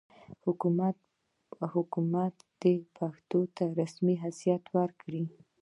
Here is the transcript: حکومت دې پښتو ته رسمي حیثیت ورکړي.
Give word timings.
حکومت 1.75 2.35
دې 2.61 2.75
پښتو 2.97 3.39
ته 3.55 3.63
رسمي 3.81 4.15
حیثیت 4.23 4.63
ورکړي. 4.77 5.23